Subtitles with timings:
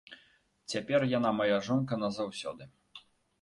[0.71, 2.69] Цяпер яна мая жонка назаўсёды.